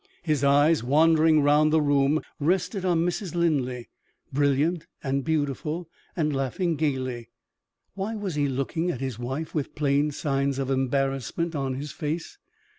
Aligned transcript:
His 0.23 0.43
eyes, 0.43 0.83
wandering 0.83 1.43
round 1.43 1.71
the 1.71 1.79
room, 1.79 2.21
rested 2.39 2.83
on 2.83 3.05
Mrs. 3.05 3.35
Linley 3.35 3.87
brilliant 4.33 4.87
and 5.03 5.23
beautiful, 5.23 5.91
and 6.15 6.35
laughing 6.35 6.75
gayly. 6.75 7.29
Why 7.93 8.15
was 8.15 8.33
he 8.33 8.47
looking 8.47 8.89
at 8.89 8.99
his 8.99 9.19
wife 9.19 9.53
with 9.53 9.75
plain 9.75 10.09
signs 10.09 10.57
of 10.57 10.71
embarrassment 10.71 11.53
in 11.53 11.75
his 11.75 11.91
face? 11.91 12.39